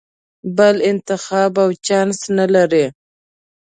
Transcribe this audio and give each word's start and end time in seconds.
بل 0.57 0.75
انتخاب 0.91 1.53
او 1.63 1.69
چانس 1.85 2.19
نه 2.37 2.45
لرې. 2.53 2.85